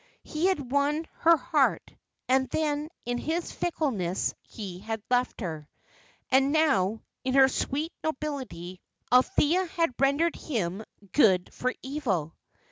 He 0.23 0.47
had 0.47 0.71
won 0.71 1.05
her 1.19 1.37
heart, 1.37 1.93
and 2.27 2.49
then 2.49 2.89
in 3.05 3.19
his 3.19 3.51
fickleness 3.51 4.33
he 4.41 4.79
had 4.79 4.99
left 5.11 5.41
her; 5.41 5.69
and 6.31 6.51
now, 6.51 7.03
in 7.23 7.35
her 7.35 7.47
sweet 7.47 7.91
nobility, 8.03 8.81
Althea 9.11 9.63
had 9.65 9.93
rendered 9.99 10.35
him 10.35 10.83
good 11.11 11.53
for 11.53 11.71
evil. 11.83 12.33